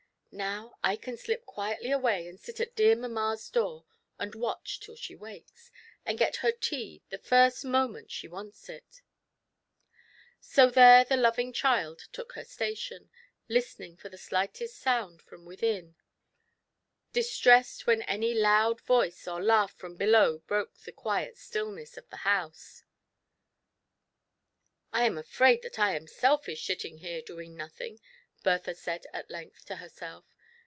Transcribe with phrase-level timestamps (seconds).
[0.33, 3.83] "Now I can slip quietly away, and sit at dear mamma's door,
[4.17, 5.29] and watch till mbtha *t sib MOTBra a iwob.
[5.29, 5.71] she wakes,
[6.05, 9.01] and get her tea the first moment she want« it"
[10.39, 13.09] So there the loving child took her station,
[13.49, 15.97] listening for the slightest sound from within,
[17.11, 18.39] distressed when any 70.
[18.39, 18.43] TRIALS AND TROUBLES.
[18.43, 22.85] loud voice or laugh from below broke the quiet stillness of the house.
[24.93, 27.99] "I am afraid that I am selfish, sitting here doing nothing,"
[28.43, 30.25] Bertha said at length to herself.